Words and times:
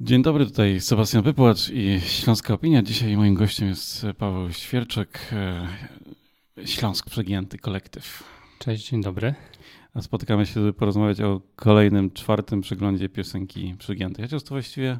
Dzień 0.00 0.22
dobry, 0.22 0.46
tutaj 0.46 0.80
Sebastian 0.80 1.22
Wypłacz 1.22 1.70
i 1.70 2.00
Śląska 2.00 2.54
Opinia. 2.54 2.82
Dzisiaj 2.82 3.16
moim 3.16 3.34
gościem 3.34 3.68
jest 3.68 4.06
Paweł 4.18 4.52
Świerczek, 4.52 5.20
e, 5.32 6.66
Śląsk 6.66 7.10
Przegięty 7.10 7.58
Kolektyw. 7.58 8.24
Cześć, 8.58 8.90
dzień 8.90 9.02
dobry. 9.02 9.34
A 9.94 10.02
spotykamy 10.02 10.46
się, 10.46 10.52
żeby 10.52 10.72
porozmawiać 10.72 11.20
o 11.20 11.40
kolejnym, 11.56 12.10
czwartym 12.10 12.60
przeglądzie 12.60 13.08
piosenki 13.08 13.74
Przegiętej. 13.78 14.24
Chociaż 14.24 14.42
to 14.42 14.48
właściwie 14.48 14.98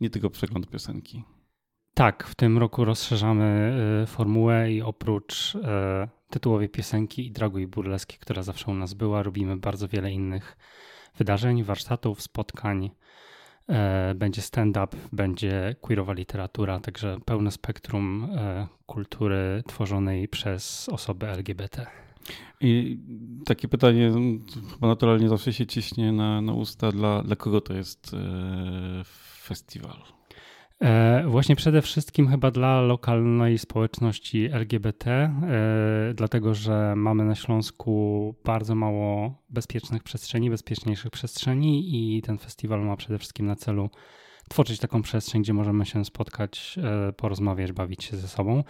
nie 0.00 0.10
tylko 0.10 0.30
przegląd 0.30 0.70
piosenki. 0.70 1.24
Tak, 1.94 2.26
w 2.26 2.34
tym 2.34 2.58
roku 2.58 2.84
rozszerzamy 2.84 3.74
e, 4.02 4.06
formułę 4.06 4.72
i 4.72 4.82
oprócz 4.82 5.54
e, 5.54 6.08
tytułowej 6.30 6.68
piosenki 6.68 7.26
i 7.26 7.30
Dragu 7.30 7.58
i 7.58 7.66
Burleski, 7.66 8.18
która 8.18 8.42
zawsze 8.42 8.70
u 8.70 8.74
nas 8.74 8.94
była, 8.94 9.22
robimy 9.22 9.56
bardzo 9.56 9.88
wiele 9.88 10.12
innych 10.12 10.56
wydarzeń, 11.16 11.62
warsztatów, 11.62 12.22
spotkań, 12.22 12.90
będzie 14.14 14.42
stand-up, 14.42 14.96
będzie 15.12 15.76
queerowa 15.80 16.12
literatura, 16.12 16.80
także 16.80 17.16
pełne 17.24 17.50
spektrum 17.50 18.28
e, 18.36 18.66
kultury 18.86 19.62
tworzonej 19.66 20.28
przez 20.28 20.88
osoby 20.88 21.28
LGBT. 21.28 21.86
I 22.60 22.98
takie 23.46 23.68
pytanie 23.68 24.12
chyba 24.74 24.88
naturalnie 24.88 25.28
zawsze 25.28 25.52
się 25.52 25.66
ciśnie 25.66 26.12
na, 26.12 26.40
na 26.40 26.52
usta, 26.52 26.92
dla, 26.92 27.22
dla 27.22 27.36
kogo 27.36 27.60
to 27.60 27.74
jest 27.74 28.14
e, 28.14 29.04
festiwal? 29.42 30.17
E, 30.80 31.24
właśnie 31.26 31.56
przede 31.56 31.82
wszystkim 31.82 32.28
chyba 32.28 32.50
dla 32.50 32.80
lokalnej 32.80 33.58
społeczności 33.58 34.48
LGBT, 34.52 35.10
e, 35.10 36.14
dlatego 36.14 36.54
że 36.54 36.94
mamy 36.96 37.24
na 37.24 37.34
Śląsku 37.34 38.34
bardzo 38.44 38.74
mało 38.74 39.42
bezpiecznych 39.50 40.02
przestrzeni, 40.02 40.50
bezpieczniejszych 40.50 41.10
przestrzeni 41.10 41.84
i 42.16 42.22
ten 42.22 42.38
festiwal 42.38 42.80
ma 42.80 42.96
przede 42.96 43.18
wszystkim 43.18 43.46
na 43.46 43.56
celu 43.56 43.90
tworzyć 44.48 44.80
taką 44.80 45.02
przestrzeń, 45.02 45.42
gdzie 45.42 45.54
możemy 45.54 45.86
się 45.86 46.04
spotkać, 46.04 46.78
e, 47.08 47.12
porozmawiać, 47.12 47.72
bawić 47.72 48.04
się 48.04 48.16
ze 48.16 48.28
sobą. 48.28 48.64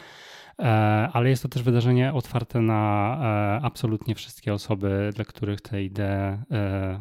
E, 0.59 0.65
ale 1.13 1.29
jest 1.31 1.43
to 1.43 1.49
też 1.49 1.63
wydarzenie 1.63 2.13
otwarte 2.13 2.61
na 2.61 3.17
e, 3.61 3.65
absolutnie 3.65 4.15
wszystkie 4.15 4.53
osoby, 4.55 5.11
dla 5.15 5.25
których 5.25 5.61
te 5.61 5.83
idee 5.83 6.39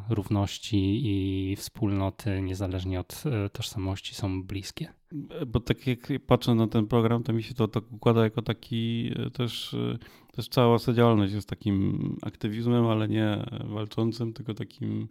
równości 0.09 1.02
i 1.03 1.55
wspólnoty, 1.55 2.41
niezależnie 2.41 2.99
od 2.99 3.23
tożsamości, 3.53 4.15
są 4.15 4.43
bliskie. 4.43 4.87
Bo 5.47 5.59
tak 5.59 5.87
jak 5.87 5.99
patrzę 6.27 6.55
na 6.55 6.67
ten 6.67 6.87
program, 6.87 7.23
to 7.23 7.33
mi 7.33 7.43
się 7.43 7.53
to 7.53 7.67
tak 7.67 7.83
układa 7.91 8.23
jako 8.23 8.41
taki 8.41 9.11
też, 9.33 9.75
też 10.35 10.47
cała 10.49 10.69
wasza 10.69 10.93
działalność 10.93 11.33
jest 11.33 11.49
takim 11.49 12.15
aktywizmem, 12.21 12.85
ale 12.85 13.07
nie 13.07 13.45
walczącym, 13.63 14.33
tylko 14.33 14.53
takim 14.53 15.07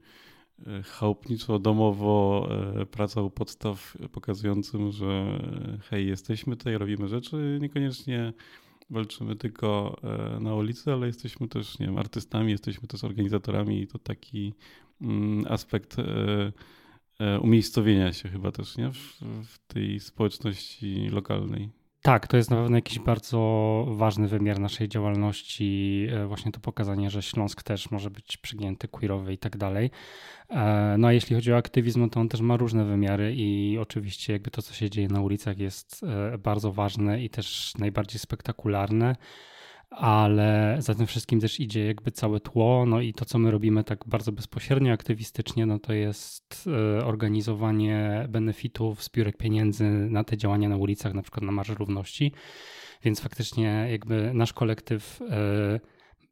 chałupniczo, 0.84 1.58
domowo, 1.58 2.48
e, 2.80 2.86
praca 2.86 3.22
u 3.22 3.30
podstaw 3.30 3.96
pokazującym, 4.12 4.92
że 4.92 5.06
e, 5.06 5.78
hej, 5.90 6.06
jesteśmy 6.06 6.56
tutaj, 6.56 6.78
robimy 6.78 7.08
rzeczy, 7.08 7.58
niekoniecznie 7.60 8.32
walczymy 8.90 9.36
tylko 9.36 9.96
e, 10.02 10.40
na 10.40 10.54
ulicy, 10.54 10.92
ale 10.92 11.06
jesteśmy 11.06 11.48
też, 11.48 11.78
nie 11.78 11.86
wiem, 11.86 11.98
artystami, 11.98 12.52
jesteśmy 12.52 12.88
też 12.88 13.04
organizatorami 13.04 13.80
i 13.80 13.86
to 13.86 13.98
taki 13.98 14.54
mm, 15.00 15.44
aspekt 15.48 15.96
umiejscowienia 17.41 18.12
się 18.12 18.28
chyba 18.28 18.52
też, 18.52 18.76
nie? 18.76 18.92
W, 18.92 19.20
w 19.44 19.58
tej 19.66 20.00
społeczności 20.00 21.08
lokalnej. 21.08 21.70
Tak, 22.06 22.26
to 22.26 22.36
jest 22.36 22.50
na 22.50 22.56
pewno 22.56 22.76
jakiś 22.76 22.98
bardzo 22.98 23.38
ważny 23.88 24.28
wymiar 24.28 24.58
naszej 24.60 24.88
działalności, 24.88 26.06
e, 26.12 26.26
właśnie 26.26 26.52
to 26.52 26.60
pokazanie, 26.60 27.10
że 27.10 27.22
Śląsk 27.22 27.62
też 27.62 27.90
może 27.90 28.10
być 28.10 28.36
przygięty, 28.36 28.88
queerowy 28.88 29.32
i 29.32 29.38
tak 29.38 29.56
dalej. 29.56 29.90
E, 30.50 30.94
no 30.98 31.08
a 31.08 31.12
jeśli 31.12 31.36
chodzi 31.36 31.52
o 31.52 31.56
aktywizm, 31.56 32.00
no 32.00 32.08
to 32.08 32.20
on 32.20 32.28
też 32.28 32.40
ma 32.40 32.56
różne 32.56 32.84
wymiary 32.84 33.34
i 33.34 33.78
oczywiście 33.78 34.32
jakby 34.32 34.50
to, 34.50 34.62
co 34.62 34.74
się 34.74 34.90
dzieje 34.90 35.08
na 35.08 35.20
ulicach 35.20 35.58
jest 35.58 36.02
e, 36.02 36.38
bardzo 36.38 36.72
ważne 36.72 37.24
i 37.24 37.30
też 37.30 37.72
najbardziej 37.78 38.18
spektakularne 38.18 39.16
ale 39.91 40.76
za 40.78 40.94
tym 40.94 41.06
wszystkim 41.06 41.41
też 41.41 41.60
idzie 41.60 41.86
jakby 41.86 42.10
całe 42.10 42.41
tło, 42.41 42.86
no 42.86 43.00
i 43.00 43.12
to, 43.12 43.24
co 43.24 43.38
my 43.38 43.50
robimy 43.50 43.84
tak 43.84 44.04
bardzo 44.06 44.32
bezpośrednio, 44.32 44.92
aktywistycznie, 44.92 45.66
no 45.66 45.78
to 45.78 45.92
jest 45.92 46.69
e, 46.98 47.04
organizowanie 47.04 48.26
benefitów, 48.28 49.04
zbiórek 49.04 49.36
pieniędzy 49.36 49.84
na 49.91 50.25
te 50.25 50.36
działania 50.36 50.69
na 50.69 50.76
ulicach, 50.76 51.14
na 51.14 51.22
przykład 51.22 51.42
na 51.42 51.52
Marsz 51.52 51.69
Równości, 51.69 52.32
więc 53.04 53.20
faktycznie 53.20 53.86
jakby 53.91 54.30
nasz 54.34 54.52
kolektyw 54.52 55.20
e, 55.30 55.80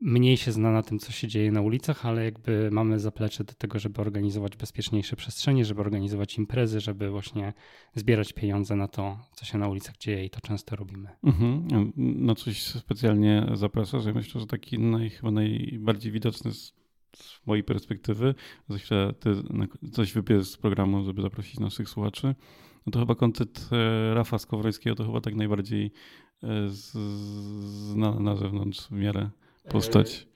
mniej 0.01 0.37
się 0.37 0.53
zna 0.53 0.73
na 0.73 0.83
tym, 0.83 0.99
co 0.99 1.13
się 1.13 1.29
dzieje 1.29 1.53
na 1.53 1.61
ulicach, 1.61 2.07
ale 2.07 2.25
jakby 2.25 2.69
mamy 2.73 3.01
zaplecze 3.01 3.45
do 3.45 3.55
tego, 3.55 3.79
żeby 3.79 4.01
organizować 4.01 4.57
bezpieczniejsze 4.57 5.17
przestrzenie, 5.17 5.65
żeby 5.65 5.81
organizować 5.81 6.39
imprezy, 6.39 6.81
żeby 6.81 7.11
właśnie 7.11 7.53
zbierać 7.95 8.33
pieniądze 8.33 8.77
na 8.77 8.89
to, 8.89 9.19
co 9.35 9.45
się 9.45 9.59
na 9.59 9.69
ulicach 9.69 9.97
dzieje 9.97 10.25
i 10.25 10.31
to 10.31 10.41
często 10.41 10.77
robimy. 10.77 11.09
Mhm. 11.25 11.69
No 11.97 12.35
coś 12.35 12.63
specjalnie 12.63 13.47
zapraszasz. 13.55 14.05
Ja 14.05 14.13
myślę, 14.13 14.41
że 14.41 14.47
taki 14.47 14.79
naj, 14.79 15.11
chyba 15.11 15.31
najbardziej 15.31 16.13
widoczny 16.13 16.53
z, 16.53 16.75
z 17.17 17.47
mojej 17.47 17.65
perspektywy, 17.65 18.35
za 18.69 18.79
chwilę 18.79 19.15
ty 19.21 19.31
coś 19.93 20.13
wybierzesz 20.13 20.49
z 20.49 20.57
programu, 20.57 21.05
żeby 21.05 21.23
zaprosić 21.23 21.61
naszych 21.61 21.89
słuchaczy, 21.89 22.35
no 22.87 22.91
to 22.91 22.99
chyba 22.99 23.15
koncert 23.15 23.61
e, 23.73 24.15
Rafa 24.15 24.39
Skowrońskiego 24.39 24.97
to 24.97 25.07
chyba 25.07 25.21
tak 25.21 25.35
najbardziej 25.35 25.93
znany 26.67 28.21
na 28.21 28.37
zewnątrz 28.37 28.81
w 28.81 28.91
miarę 28.91 29.31
postać. 29.69 30.27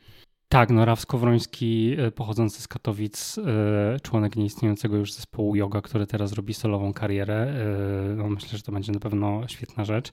Tak, 0.48 0.70
no 0.70 0.84
Raf 0.84 1.00
Skowroński 1.00 1.96
e, 1.98 2.10
pochodzący 2.10 2.62
z 2.62 2.68
Katowic, 2.68 3.38
e, 3.38 4.00
członek 4.02 4.36
nieistniejącego 4.36 4.96
już 4.96 5.12
zespołu 5.12 5.56
yoga, 5.56 5.80
który 5.80 6.06
teraz 6.06 6.32
robi 6.32 6.54
solową 6.54 6.92
karierę. 6.92 7.34
E, 7.34 8.14
no 8.16 8.28
myślę, 8.28 8.58
że 8.58 8.62
to 8.62 8.72
będzie 8.72 8.92
na 8.92 9.00
pewno 9.00 9.48
świetna 9.48 9.84
rzecz. 9.84 10.12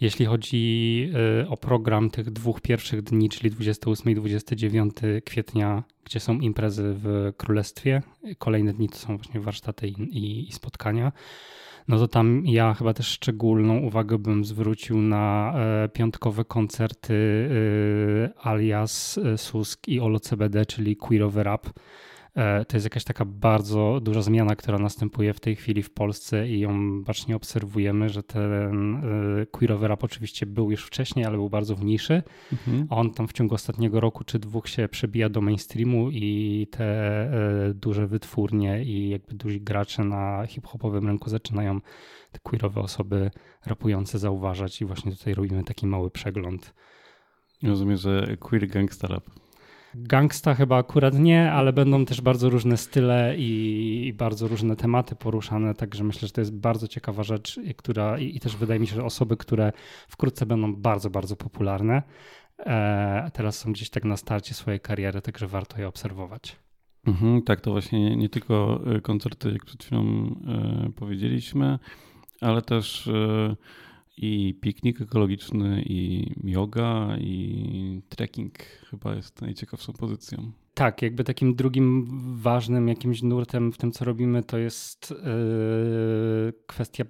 Jeśli 0.00 0.26
chodzi 0.26 1.10
o 1.48 1.56
program 1.56 2.10
tych 2.10 2.30
dwóch 2.30 2.60
pierwszych 2.60 3.02
dni, 3.02 3.28
czyli 3.28 3.50
28 3.50 4.12
i 4.12 4.14
29 4.14 4.94
kwietnia, 5.24 5.82
gdzie 6.04 6.20
są 6.20 6.40
imprezy 6.40 6.94
w 6.96 7.32
Królestwie, 7.36 8.02
kolejne 8.38 8.72
dni 8.72 8.88
to 8.88 8.96
są 8.96 9.16
właśnie 9.16 9.40
warsztaty 9.40 9.88
i 10.10 10.48
spotkania 10.52 11.12
no 11.88 11.98
to 11.98 12.08
tam 12.08 12.42
ja 12.46 12.74
chyba 12.74 12.94
też 12.94 13.06
szczególną 13.06 13.78
uwagę 13.78 14.18
bym 14.18 14.44
zwrócił 14.44 15.02
na 15.02 15.54
e, 15.56 15.88
piątkowe 15.88 16.44
koncerty 16.44 17.14
e, 18.34 18.46
alias 18.46 19.18
e, 19.18 19.38
Susk 19.38 19.88
i 19.88 20.00
Olo 20.00 20.20
CBD, 20.20 20.66
czyli 20.66 20.96
queerowy 20.96 21.42
rap. 21.42 21.66
E, 22.34 22.64
to 22.64 22.76
jest 22.76 22.86
jakaś 22.86 23.04
taka 23.04 23.24
bardzo 23.24 24.00
duża 24.02 24.22
zmiana, 24.22 24.56
która 24.56 24.78
następuje 24.78 25.34
w 25.34 25.40
tej 25.40 25.56
chwili 25.56 25.82
w 25.82 25.90
Polsce 25.90 26.48
i 26.48 26.60
ją 26.60 27.02
bacznie 27.02 27.36
obserwujemy, 27.36 28.08
że 28.08 28.22
ten 28.22 28.94
e, 28.94 29.46
queerowy 29.46 29.88
rap 29.88 30.04
oczywiście 30.04 30.46
był 30.46 30.70
już 30.70 30.84
wcześniej, 30.84 31.24
ale 31.24 31.36
był 31.36 31.50
bardzo 31.50 31.76
w 31.76 31.84
niszy, 31.84 32.22
mhm. 32.52 32.86
on 32.90 33.10
tam 33.10 33.28
w 33.28 33.32
ciągu 33.32 33.54
ostatniego 33.54 34.00
roku 34.00 34.24
czy 34.24 34.38
dwóch 34.38 34.68
się 34.68 34.88
przebija 34.88 35.28
do 35.28 35.40
mainstreamu 35.40 36.10
i 36.10 36.66
te 36.70 36.84
e, 36.84 37.74
duże 37.74 38.06
wytwórnie 38.06 38.84
i 38.84 39.08
jakby 39.08 39.34
duzi 39.34 39.60
gracze 39.60 40.04
na 40.04 40.46
hip-hopowym 40.46 41.06
rynku 41.06 41.30
zaczynają 41.30 41.80
te 42.32 42.38
queerowe 42.42 42.80
osoby 42.80 43.30
rapujące 43.66 44.18
zauważać 44.18 44.80
i 44.80 44.84
właśnie 44.84 45.12
tutaj 45.12 45.34
robimy 45.34 45.64
taki 45.64 45.86
mały 45.86 46.10
przegląd. 46.10 46.74
Rozumiem, 47.62 47.96
że 47.96 48.36
queer 48.40 48.68
gangsta 48.68 49.08
rap. 49.08 49.24
Gangsta 49.94 50.54
chyba 50.54 50.76
akurat 50.76 51.14
nie, 51.14 51.52
ale 51.52 51.72
będą 51.72 52.04
też 52.04 52.20
bardzo 52.20 52.50
różne 52.50 52.76
style 52.76 53.34
i, 53.38 54.14
bardzo 54.16 54.48
różne 54.48 54.76
tematy 54.76 55.16
poruszane, 55.16 55.74
także 55.74 56.04
myślę, 56.04 56.28
że 56.28 56.34
to 56.34 56.40
jest 56.40 56.54
bardzo 56.54 56.88
ciekawa 56.88 57.22
rzecz, 57.22 57.60
która 57.76 58.18
i, 58.18 58.36
i 58.36 58.40
też 58.40 58.56
wydaje 58.56 58.80
mi 58.80 58.86
się, 58.86 58.94
że 58.94 59.04
osoby, 59.04 59.36
które 59.36 59.72
wkrótce 60.08 60.46
będą 60.46 60.74
bardzo, 60.74 61.10
bardzo 61.10 61.36
popularne, 61.36 62.02
e, 62.58 63.30
teraz 63.34 63.58
są 63.58 63.72
gdzieś 63.72 63.90
tak 63.90 64.04
na 64.04 64.16
starcie 64.16 64.54
swojej 64.54 64.80
kariery, 64.80 65.22
także 65.22 65.46
warto 65.46 65.78
je 65.78 65.88
obserwować. 65.88 66.56
Mhm, 67.06 67.42
tak, 67.42 67.60
to 67.60 67.70
właśnie 67.70 68.00
nie, 68.00 68.16
nie, 68.16 68.28
tylko 68.28 68.80
e, 68.96 69.00
koncerty, 69.00 69.52
jak 69.52 69.64
przed 69.64 69.84
chwilą 69.84 70.02
e, 70.06 70.90
powiedzieliśmy, 70.96 71.78
ale 72.40 72.62
też 72.62 73.08
e, 73.08 73.56
i 74.16 74.54
piknik 74.60 75.00
ekologiczny, 75.00 75.82
i 75.86 76.30
yoga, 76.44 77.16
i 77.20 78.02
trekking 78.08 78.58
chyba 78.90 79.14
jest 79.14 79.42
najciekawszą 79.42 79.92
pozycją. 79.92 80.52
Tak, 80.74 81.02
jakby 81.02 81.24
takim 81.24 81.54
drugim 81.54 82.08
ważnym 82.36 82.88
jakimś 82.88 83.22
nurtem 83.22 83.72
w 83.72 83.78
tym, 83.78 83.92
co 83.92 84.04
robimy, 84.04 84.42
to 84.42 84.58
jest 84.58 85.10
yy, 85.10 86.52
kwestia 86.66 87.04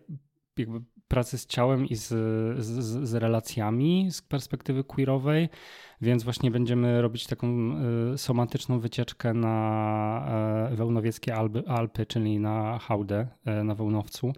jakby 0.58 0.81
pracy 1.08 1.38
z 1.38 1.46
ciałem 1.46 1.87
i 1.87 1.94
z, 1.94 2.08
z, 2.64 3.08
z, 3.08 3.14
relacjami 3.14 4.08
z 4.10 4.22
perspektywy 4.22 4.84
queerowej, 4.84 5.48
więc 6.00 6.22
właśnie 6.22 6.50
będziemy 6.50 7.02
robić 7.02 7.26
taką 7.26 7.72
y, 8.14 8.19
somatyczną 8.19 8.81
wycieczkę 8.81 9.34
na 9.34 10.69
y, 10.72 10.76
Wełnowieckie 10.76 11.34
Alpy, 11.34 11.62
Alpy, 11.66 12.06
czyli 12.06 12.38
na 12.40 12.78
Hałdę 12.78 13.26
y, 13.60 13.64
na 13.64 13.75
Wełnowcu 13.75 14.28
E, 14.28 14.32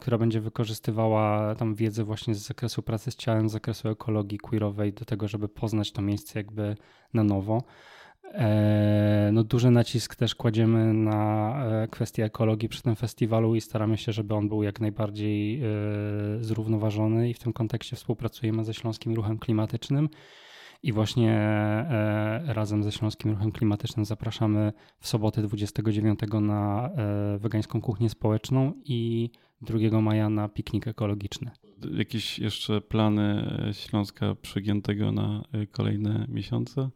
która 0.00 0.18
będzie 0.18 0.40
wykorzystywała 0.40 1.54
tam 1.54 1.74
wiedzę 1.74 2.04
właśnie 2.04 2.34
z 2.34 2.46
zakresu 2.46 2.82
pracy 2.82 3.10
z 3.10 3.16
ciałem, 3.16 3.48
z 3.48 3.52
zakresu 3.52 3.88
ekologii 3.88 4.38
queerowej 4.38 4.92
do 4.92 5.04
tego, 5.04 5.28
żeby 5.28 5.48
poznać 5.48 5.92
to 5.92 6.02
miejsce 6.02 6.38
jakby 6.38 6.76
na 7.14 7.24
nowo. 7.24 7.62
E, 8.34 9.30
no, 9.32 9.44
duży 9.44 9.70
nacisk 9.70 10.16
też 10.16 10.34
kładziemy 10.34 10.94
na 10.94 11.54
e, 11.66 11.88
kwestie 11.88 12.24
ekologii 12.24 12.68
przy 12.68 12.82
tym 12.82 12.96
festiwalu 12.96 13.54
i 13.54 13.60
staramy 13.60 13.96
się, 13.96 14.12
żeby 14.12 14.34
on 14.34 14.48
był 14.48 14.62
jak 14.62 14.80
najbardziej 14.80 15.62
zrównoważony 16.40 17.30
i 17.30 17.34
w 17.34 17.38
tym 17.38 17.52
kontekście 17.52 17.96
współpracujemy 17.96 18.64
ze 18.64 18.74
Śląskim 18.74 19.14
Ruchem 19.14 19.38
Klimatycznym. 19.38 20.08
I 20.82 20.92
właśnie 20.92 21.38
razem 22.44 22.82
ze 22.84 22.92
Śląskim 22.92 23.30
Ruchem 23.30 23.52
Klimatycznym 23.52 24.04
zapraszamy 24.04 24.72
w 25.00 25.08
sobotę 25.08 25.42
29 25.42 26.20
na 26.40 26.90
wegańską 27.38 27.80
kuchnię 27.80 28.10
społeczną 28.10 28.72
i 28.84 29.30
2 29.62 30.00
maja 30.00 30.30
na 30.30 30.48
piknik 30.48 30.86
ekologiczny. 30.86 31.50
Jakieś 31.92 32.38
jeszcze 32.38 32.80
plany 32.80 33.58
Śląska 33.72 34.34
przygiętego 34.34 35.12
na 35.12 35.44
kolejne 35.70 36.26
miesiące? 36.28 36.90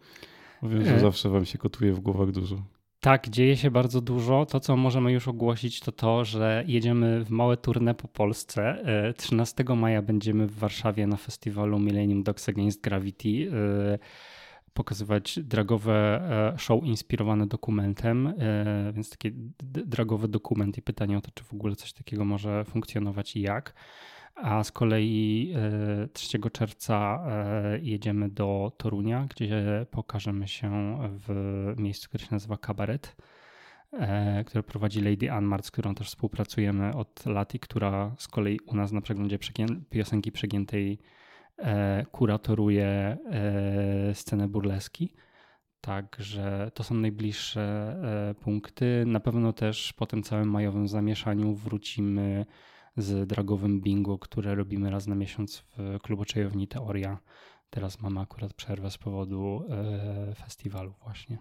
Wiem, 0.62 0.84
że 0.84 0.96
e... 0.96 1.00
zawsze 1.00 1.28
wam 1.28 1.44
się 1.44 1.58
kotuje 1.58 1.92
w 1.92 2.00
głowach 2.00 2.30
dużo. 2.30 2.56
Tak, 3.04 3.28
dzieje 3.28 3.56
się 3.56 3.70
bardzo 3.70 4.00
dużo. 4.00 4.46
To, 4.46 4.60
co 4.60 4.76
możemy 4.76 5.12
już 5.12 5.28
ogłosić, 5.28 5.80
to 5.80 5.92
to, 5.92 6.24
że 6.24 6.64
jedziemy 6.66 7.24
w 7.24 7.30
małe 7.30 7.56
tournée 7.56 7.94
po 7.94 8.08
Polsce. 8.08 8.84
13 9.16 9.64
e, 9.68 9.74
maja 9.74 10.02
będziemy 10.02 10.46
w 10.46 10.58
Warszawie 10.58 11.06
na 11.06 11.16
festiwalu 11.16 11.78
Millennium 11.78 12.22
Dogs 12.22 12.48
Against 12.48 12.80
Gravity 12.80 13.28
e, 13.28 13.98
pokazywać 14.74 15.38
dragowe 15.42 15.94
e, 16.54 16.58
show 16.58 16.84
inspirowane 16.84 17.46
dokumentem, 17.46 18.34
więc 18.92 19.10
taki 19.10 19.32
dragowy 19.62 20.28
dokument 20.28 20.78
i 20.78 20.82
pytanie 20.82 21.18
o 21.18 21.20
to, 21.20 21.30
czy 21.34 21.44
w 21.44 21.52
ogóle 21.52 21.76
coś 21.76 21.92
takiego 21.92 22.24
może 22.24 22.64
funkcjonować 22.64 23.36
i 23.36 23.40
jak. 23.40 23.74
A 24.34 24.64
z 24.64 24.72
kolei 24.72 25.54
3 26.12 26.38
e, 26.38 26.50
czerwca 26.50 27.26
e, 27.28 27.78
jedziemy 27.78 28.28
do 28.28 28.72
Torunia, 28.76 29.26
gdzie 29.30 29.86
pokażemy 29.90 30.48
się 30.48 30.98
w 31.02 31.74
miejscu, 31.76 32.08
które 32.08 32.24
się 32.24 32.28
nazywa 32.30 32.56
Kabaret, 32.56 33.16
e, 33.92 34.44
które 34.44 34.62
prowadzi 34.62 35.00
Lady 35.00 35.32
Anmart, 35.32 35.66
z 35.66 35.70
którą 35.70 35.94
też 35.94 36.08
współpracujemy 36.08 36.94
od 36.94 37.26
lat 37.26 37.54
i 37.54 37.58
która 37.58 38.14
z 38.18 38.28
kolei 38.28 38.60
u 38.66 38.74
nas 38.76 38.92
na 38.92 39.00
przeglądzie 39.00 39.38
piosenki 39.90 40.32
przegiętej 40.32 40.98
kuratoruje 42.12 43.18
scenę 44.12 44.48
burleski. 44.48 45.14
Także 45.80 46.70
to 46.74 46.84
są 46.84 46.94
najbliższe 46.94 47.96
punkty. 48.40 49.04
Na 49.06 49.20
pewno 49.20 49.52
też 49.52 49.92
po 49.92 50.06
tym 50.06 50.22
całym 50.22 50.50
majowym 50.50 50.88
zamieszaniu 50.88 51.54
wrócimy 51.54 52.46
z 52.96 53.28
dragowym 53.28 53.80
bingo, 53.80 54.18
które 54.18 54.54
robimy 54.54 54.90
raz 54.90 55.06
na 55.06 55.14
miesiąc 55.14 55.64
w 55.78 55.98
klubu 56.02 56.24
Czajowni 56.24 56.68
Teoria. 56.68 57.18
Teraz 57.70 58.00
mamy 58.00 58.20
akurat 58.20 58.54
przerwę 58.54 58.90
z 58.90 58.98
powodu 58.98 59.64
e, 59.68 60.34
festiwalu 60.34 60.94
właśnie. 61.02 61.38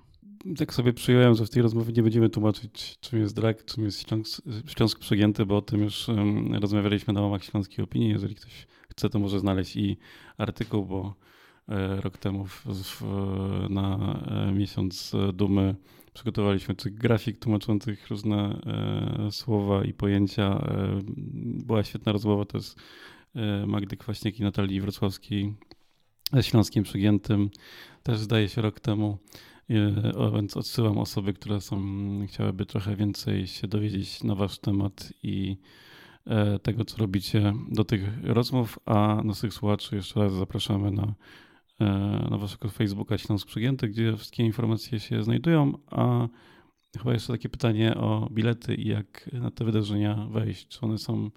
Tak 0.57 0.73
sobie 0.73 0.93
przyjąłem, 0.93 1.35
że 1.35 1.45
w 1.45 1.49
tej 1.49 1.61
rozmowie 1.61 1.93
nie 1.93 2.03
będziemy 2.03 2.29
tłumaczyć, 2.29 2.97
czym 2.99 3.19
jest 3.19 3.35
drag, 3.35 3.65
czym 3.65 3.83
jest 3.83 4.07
Śląsk, 4.07 4.41
Śląsk 4.67 4.99
Przegięty, 4.99 5.45
bo 5.45 5.57
o 5.57 5.61
tym 5.61 5.81
już 5.81 6.09
um, 6.09 6.55
rozmawialiśmy 6.55 7.13
na 7.13 7.21
łamach 7.21 7.43
Śląskiej 7.43 7.83
Opinii. 7.83 8.09
Jeżeli 8.09 8.35
ktoś 8.35 8.67
chce, 8.89 9.09
to 9.09 9.19
może 9.19 9.39
znaleźć 9.39 9.75
i 9.75 9.97
artykuł, 10.37 10.85
bo 10.85 11.15
rok 12.01 12.17
temu 12.17 12.45
w, 12.45 12.65
w, 12.65 13.01
na 13.69 14.19
e, 14.27 14.51
miesiąc 14.51 15.11
dumy 15.33 15.75
Przygotowaliśmy 16.13 16.75
tych 16.75 16.95
grafik 16.95 17.39
tłumaczących 17.39 18.07
różne 18.07 18.61
e, 19.27 19.31
słowa 19.31 19.83
i 19.83 19.93
pojęcia. 19.93 20.43
E, 20.43 20.99
była 21.65 21.83
świetna 21.83 22.11
rozmowa 22.11 22.45
też 22.45 22.75
e, 23.35 23.65
Magdy 23.65 23.97
Kwaśniak 23.97 24.39
i 24.39 24.43
Natalii 24.43 24.81
Wrocławskiej 24.81 25.53
ze 26.33 26.43
Śląskim 26.43 26.83
Przygiętym. 26.83 27.49
Też 28.03 28.19
zdaje 28.19 28.49
się 28.49 28.61
rok 28.61 28.79
temu. 28.79 29.17
E, 29.69 30.31
więc 30.35 30.57
odsyłam 30.57 30.97
osoby, 30.97 31.33
które 31.33 31.61
są, 31.61 31.81
chciałyby 32.27 32.65
trochę 32.65 32.95
więcej 32.95 33.47
się 33.47 33.67
dowiedzieć 33.67 34.23
na 34.23 34.35
wasz 34.35 34.59
temat 34.59 35.13
i 35.23 35.57
e, 36.25 36.59
tego, 36.59 36.85
co 36.85 36.97
robicie 36.97 37.53
do 37.69 37.83
tych 37.83 38.01
rozmów, 38.23 38.79
a 38.85 39.21
naszych 39.23 39.53
słuchaczy 39.53 39.95
jeszcze 39.95 40.19
raz 40.19 40.33
zapraszamy 40.33 40.91
na 40.91 41.03
E, 41.03 41.52
na 42.29 42.37
waszego 42.37 42.69
Facebooka 42.69 43.17
Śląsk 43.17 43.47
Przygięty, 43.47 43.87
gdzie 43.87 44.17
wszystkie 44.17 44.43
informacje 44.43 44.99
się 44.99 45.23
znajdują, 45.23 45.73
a 45.91 46.27
chyba 46.97 47.13
jeszcze 47.13 47.33
takie 47.33 47.49
pytanie 47.49 47.95
o 47.95 48.27
bilety 48.31 48.75
i 48.75 48.87
jak 48.87 49.29
na 49.33 49.51
te 49.51 49.65
wydarzenia 49.65 50.27
wejść. 50.31 50.67
Czy 50.67 50.81
one 50.81 50.97
są 50.97 51.29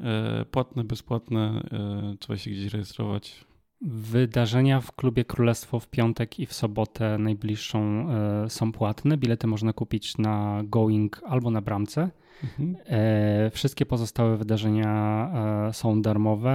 e, 0.00 0.44
płatne, 0.44 0.84
bezpłatne, 0.84 1.68
e, 1.72 2.16
trzeba 2.20 2.36
się 2.36 2.50
gdzieś 2.50 2.72
rejestrować? 2.72 3.44
Wydarzenia 3.80 4.80
w 4.80 4.92
klubie 4.92 5.24
Królestwo 5.24 5.80
w 5.80 5.88
piątek 5.88 6.40
i 6.40 6.46
w 6.46 6.52
sobotę 6.52 7.18
najbliższą 7.18 8.08
są 8.48 8.72
płatne. 8.72 9.16
Bilety 9.16 9.46
można 9.46 9.72
kupić 9.72 10.18
na 10.18 10.62
Going 10.64 11.20
albo 11.26 11.50
na 11.50 11.60
bramce. 11.60 12.10
Mhm. 12.44 12.76
E, 12.86 13.50
wszystkie 13.50 13.86
pozostałe 13.86 14.36
wydarzenia 14.36 15.30
e, 15.68 15.72
są 15.72 16.02
darmowe. 16.02 16.50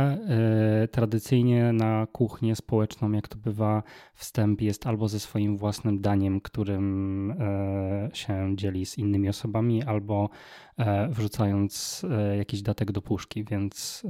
E, 0.84 0.88
tradycyjnie 0.88 1.74
na 1.74 2.08
kuchnię 2.12 2.56
społeczną, 2.56 3.12
jak 3.12 3.28
to 3.28 3.38
bywa, 3.38 3.84
wstęp 4.16 4.62
jest 4.62 4.88
albo 4.88 5.08
ze 5.08 5.20
swoim 5.20 5.58
własnym 5.58 6.02
daniem, 6.02 6.42
którym 6.42 7.34
się 8.14 8.56
dzieli 8.56 8.86
z 8.86 8.98
innymi 8.98 9.30
osobami, 9.30 9.84
albo 9.84 10.30
wrzucając 11.10 12.06
jakiś 12.38 12.62
datek 12.62 12.92
do 12.92 13.02
puszki, 13.02 13.44
więc 13.44 14.04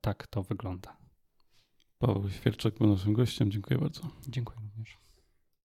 tak 0.00 0.26
to 0.26 0.42
wygląda. 0.42 0.96
Paweł 1.98 2.30
Świerczak 2.30 2.74
był 2.78 2.86
naszym 2.86 3.12
gościem. 3.12 3.50
Dziękuję 3.50 3.80
bardzo. 3.80 4.00
Dziękuję 4.28 4.58
również. 4.62 5.05